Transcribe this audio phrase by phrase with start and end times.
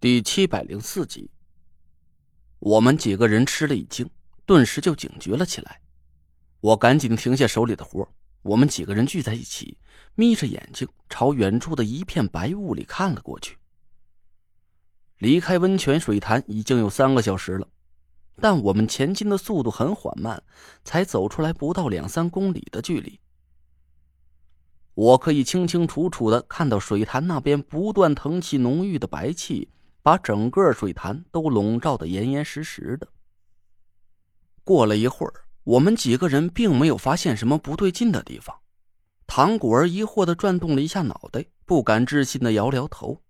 [0.00, 1.28] 第七百零四集，
[2.60, 4.08] 我们几个人吃了一惊，
[4.46, 5.80] 顿时就警觉了起来。
[6.60, 8.08] 我赶紧停下手里的活，
[8.42, 9.76] 我们几个人聚在一起，
[10.14, 13.58] 眯着眼睛朝远处的一片白雾里看了过去。
[15.16, 17.66] 离开温泉水潭已经有三个小时了，
[18.36, 20.40] 但我们前进的速度很缓慢，
[20.84, 23.18] 才走出来不到两三公里的距离。
[24.94, 29.68] 我可以清清楚楚的看到水潭那边不断腾起浓郁的白气。
[30.08, 33.06] 把整个水潭都笼罩的严严实实的。
[34.64, 38.58] 过了一会儿，我们几个人并没有发现什么不对劲的地方。
[39.26, 43.22] 唐果儿疑惑的转动了一下脑袋，不敢置信的摇摇头：“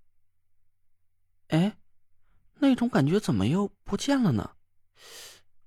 [1.51, 1.77] 哎，
[2.61, 4.53] 那种感觉怎么又不见了呢？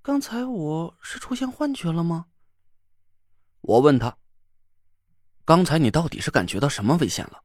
[0.00, 2.24] 刚才我是出现幻觉了吗？”
[3.60, 4.16] 我问他
[5.44, 7.42] ：“刚才你到底是感觉到什么危险了？”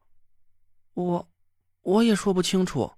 [0.95, 1.29] 我，
[1.81, 2.89] 我也说不清楚。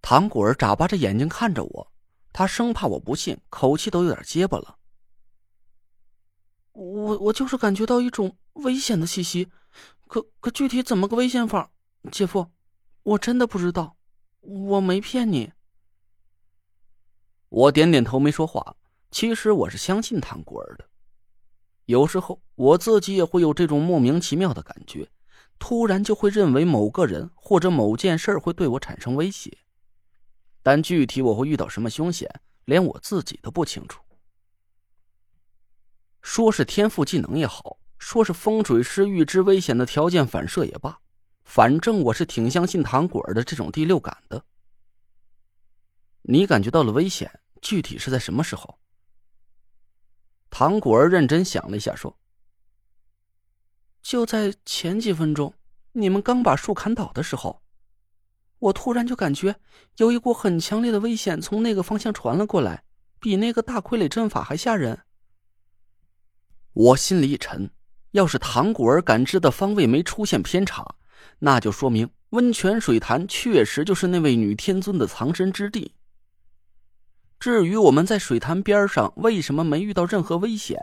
[0.00, 1.92] 唐果儿眨巴着眼睛看着我，
[2.32, 4.78] 他生怕我不信，口气都有点结巴了。
[6.72, 9.48] 我我就是感觉到一种危险的气息，
[10.06, 11.70] 可可具体怎么个危险法，
[12.12, 12.46] 姐夫，
[13.02, 13.96] 我真的不知道，
[14.40, 15.52] 我没骗你。
[17.48, 18.76] 我点点头没说话。
[19.10, 20.84] 其实我是相信唐果儿的，
[21.86, 25.10] 有时候我自己也会有这种莫名其妙的感觉，
[25.58, 29.56] 突然就会认为某个人或者某件事会对我产生威胁。
[30.68, 32.28] 但具体我会遇到什么凶险，
[32.66, 34.02] 连我自己都不清楚。
[36.20, 41.00] 说是天赋技能也好，说是风水师预知危险的条件反射也罢，
[41.42, 44.44] 反正我是挺相信糖果儿的这种第六感的。
[46.20, 48.78] 你感觉到了危险，具体是在什么时候？
[50.50, 52.14] 糖果儿认真想了一下，说
[54.04, 55.54] ：“就在前几分钟，
[55.92, 57.62] 你们刚把树砍倒的时候。”
[58.58, 59.56] 我突然就感觉
[59.98, 62.82] 有一股很强烈的危险从那个方向传了过来，
[63.20, 64.98] 比那个大傀儡阵法还吓人。
[66.72, 67.70] 我心里一沉，
[68.12, 70.96] 要是唐果儿感知的方位没出现偏差，
[71.38, 75.94] 那就说明温泉水潭确实就是那位女天尊的藏身之地。
[77.40, 80.76] 至于我们在水潭边上为什么没遇到任何危险，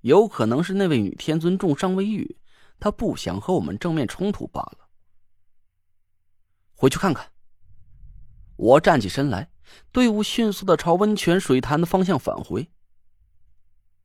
[0.00, 2.38] 有可能是那位女天尊重伤未愈，
[2.78, 4.79] 她不想和我们正面冲突罢了。
[6.80, 7.30] 回去看看。
[8.56, 9.50] 我站起身来，
[9.92, 12.70] 队伍迅速的朝温泉水潭的方向返回。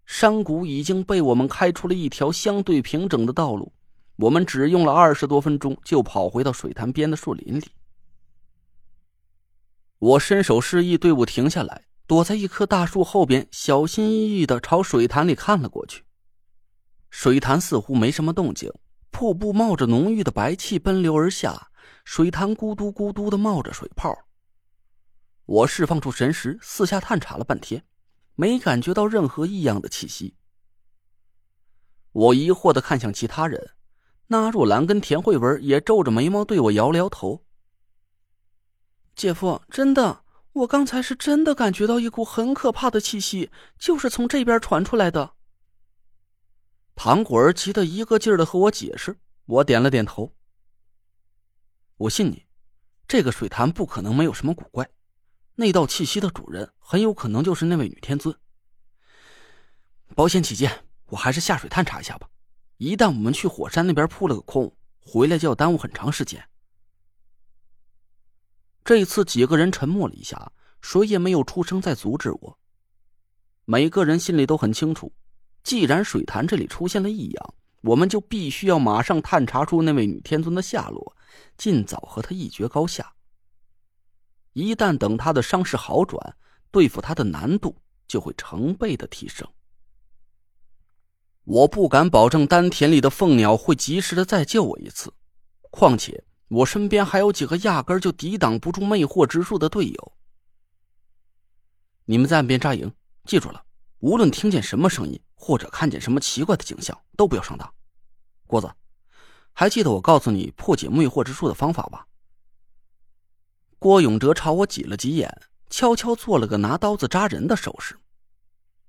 [0.06, 3.72] 山谷已经被我们开出了一条相对平整的道路，
[4.18, 7.66] 我们只用了二十多分钟就跑回到水潭边的树林里。
[9.98, 16.04] 我伸手示意队伍停下来，躲在一棵大树后边，小心翼翼的朝水潭里看了过去。
[17.10, 18.70] 水潭似乎没什么动静，
[19.12, 21.70] 瀑布冒着浓郁的白气奔流而下。
[22.04, 24.16] 水潭咕嘟咕嘟的冒着水泡。
[25.46, 27.86] 我释放出神识，四下探查了半天，
[28.36, 30.36] 没感觉到任何异样的气息。
[32.12, 33.72] 我疑惑的看向其他人，
[34.28, 37.46] 那若兰跟田慧文也皱着眉毛对我摇了摇头。
[39.16, 45.34] 姐夫，真的，我刚才是真的感觉到一股很可怕的气息，就是从这边传出来的。
[46.96, 50.34] 唐果儿急得一个劲儿的和我解释，我点了点头。
[51.98, 52.46] 我信你，
[53.08, 54.90] 这个水潭不可能没有什么古怪，
[55.56, 58.36] 那道气息的主人很有可能就是那位女天尊。
[60.14, 62.30] 保险起见，我还是下水探查一下吧。
[62.78, 66.46] 一旦我们去火山那边扑了个空，回来就要耽误很长时间。
[68.84, 70.52] 这一次几个人沉默了一下，
[70.82, 72.60] 谁也没有出声再阻止我。
[73.64, 75.14] 每个人心里都很清楚，
[75.64, 81.15] 既然水潭这里出现了异样，我们就必须要马上探查出那位女天尊的下落。
[81.58, 83.14] 尽早和他一决高下。
[84.54, 86.38] 一旦等他的伤势好转，
[86.72, 87.76] 对付他的难度
[88.08, 89.46] 就会成倍的提升。
[91.44, 95.14] 我不敢保证丹田里的凤鸟会及时的再救我一次，
[95.72, 100.14] 况且我身边还有几个压根就抵挡不住魅惑之术的队友。
[102.06, 102.92] 你们在岸边扎营，
[103.26, 103.66] 记住了，
[104.00, 107.72] 无论听见什么声音或者看见什么奇怪的景象，都不要上当。
[108.48, 108.74] 郭子。
[109.58, 112.08] 还记得我告诉你破解魅惑之术的方法吧？
[113.80, 115.34] 郭永哲朝我挤了挤眼，
[115.70, 117.98] 悄悄做了个拿刀子扎人的手势。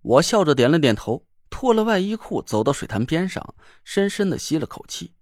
[0.02, 3.54] 我笑着点了点头，脱了外衣裤，走到水潭边上，
[3.84, 5.12] 深深的吸了口气。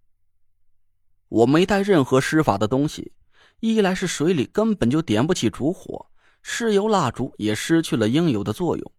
[1.29, 3.12] 我没带任何施法的东西，
[3.61, 6.06] 一来是水里根本就点不起烛火，
[6.41, 8.93] 尸油蜡烛也失去了应有的作用。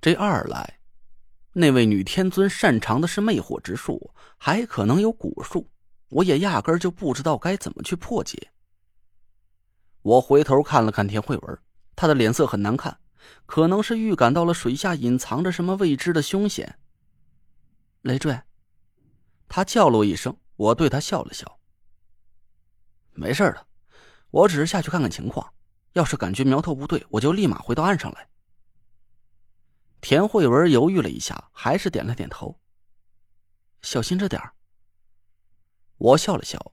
[0.00, 0.79] 这二来。
[1.52, 5.68] 那位女天尊擅长的是魅惑之术，还可能有蛊术，
[6.08, 8.52] 我也压根就不知道该怎么去破解。
[10.02, 11.58] 我回头看了看田慧文，
[11.96, 13.00] 他的脸色很难看，
[13.46, 16.78] 可能是预感到了水下隐藏着什么未知的凶险。
[18.02, 18.40] 累赘，
[19.48, 21.58] 他叫了我一声，我对他笑了笑。
[23.12, 23.66] 没事的，
[24.30, 25.52] 我只是下去看看情况，
[25.94, 28.29] 要是感觉苗头不对，我就立马回到岸上来。
[30.00, 32.60] 田慧文犹豫了一下，还是点了点头。
[33.82, 34.40] 小心着点
[35.96, 36.72] 我笑了笑，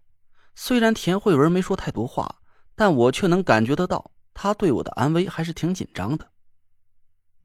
[0.56, 2.41] 虽然田慧文没说太多话，
[2.75, 6.31] 但我却能感觉得到他对我的安危还是挺紧张的。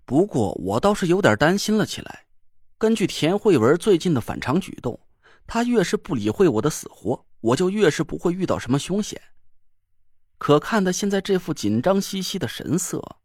[0.05, 2.27] 不过我倒是有点担心了起来。
[2.79, 4.99] 根据田慧文最近的反常举动，
[5.47, 9.21] 他越是不理会我的死活，我就越是不会遇到什么凶险。
[10.39, 13.19] 可看他现在这副紧张兮兮的神色，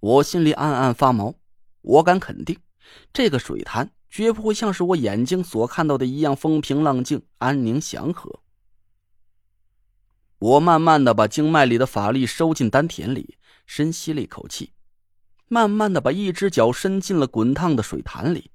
[0.00, 1.39] 我心里暗暗发毛。
[1.82, 2.58] 我敢肯定，
[3.12, 8.40] 这个水潭绝不会像是我眼睛所看到的一样风平浪静、安宁祥和。
[10.38, 13.36] 我慢慢的把经脉里的法力收进丹田里，
[13.66, 14.72] 深吸了一口气，
[15.48, 18.50] 慢慢的把一只脚伸进了滚烫的水潭里。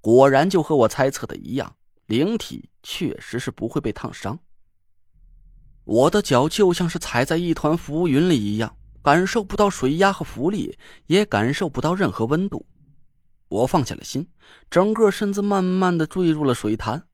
[0.00, 1.76] 果然，就和我猜测的一样，
[2.06, 4.40] 灵体确实是不会被烫伤。
[5.84, 8.76] 我的脚就像是踩在一团浮云里一样。
[9.02, 12.66] 感受不到水压和浮力，也感受不到任何温度。
[13.48, 14.30] 我放下了心，
[14.70, 17.08] 整个身子慢慢的坠入了水潭。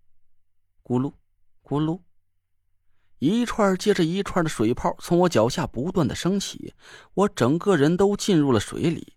[0.84, 1.14] 咕噜，
[1.62, 2.00] 咕噜，
[3.18, 6.74] 一串接着一串的水泡从我脚下不断的升起，
[7.14, 9.14] 我整个人都进入了水里，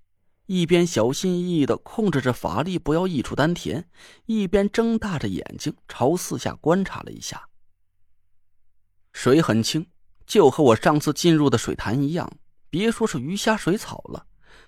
[0.48, 3.88] 一边小心翼翼的控制着法力不要溢出丹田，
[4.26, 7.48] 一边睁大着眼睛朝四下观察了一下。
[9.14, 9.86] 水很清，
[10.26, 12.32] 就和我上次进入的水潭一样。
[12.72, 14.26] 别说是鱼虾水草了，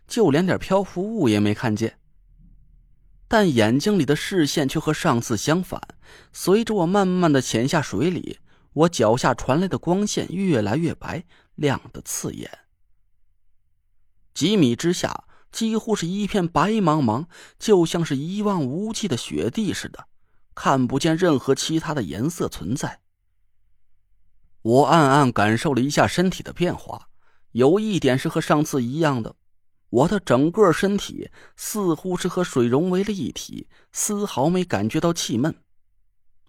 [0.07, 1.97] 就连点漂浮物也没看见。
[3.29, 5.81] 但眼睛里的视线却和上次相反，
[6.33, 8.39] 随着我慢慢的潜下水里，
[8.73, 11.23] 我脚下传来的光线越来越白，
[11.55, 12.59] 亮得刺眼。
[14.33, 17.27] 几米之下，几乎是一片白茫茫，
[17.57, 20.07] 就像是一望无际的雪地似的，
[20.53, 22.99] 看不见任何其他的颜色存在。
[24.61, 27.09] 我暗暗感受了一下身体的变化。
[27.53, 29.35] 有一点是和上次一样的，
[29.89, 35.55] 我的整个身体似乎是和水融为了一体，丝毫没感觉到气闷。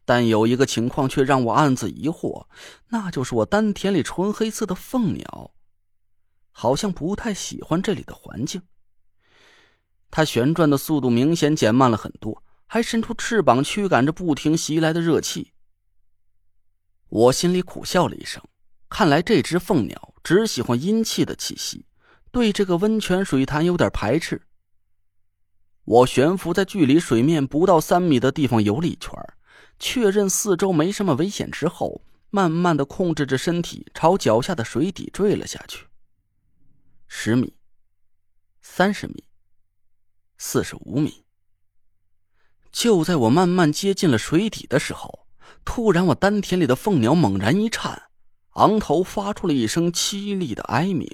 [0.06, 2.47] 但有一个情况却让我暗自疑惑，
[2.89, 5.55] 那就是我丹田里纯黑色的凤鸟，
[6.51, 8.61] 好像不太喜欢这里的环境。
[10.11, 15.53] 它旋转的速度明显减慢了很多，还伸出翅膀驱赶着不停袭来的热气。
[17.09, 18.43] 我心里苦笑了一声。
[18.89, 21.87] 看来这只凤鸟只喜欢阴气的气息，
[22.31, 24.43] 对这个温泉水潭有点排斥。
[25.85, 29.13] 我悬浮在距离水面不到三米的地方游了一圈，
[29.79, 35.87] 确认四周没什么危险之后，慢慢的控制着身体朝脚下的水底坠了下去。
[37.07, 37.55] 十米，
[38.63, 39.25] 三十米，
[40.39, 41.25] 四十五米。
[42.73, 45.27] 就在我慢慢接近了水底的时候，
[45.65, 48.05] 突然我丹田里的凤鸟猛然一颤。
[48.55, 51.09] 昂头发出了一声凄厉的哀鸣。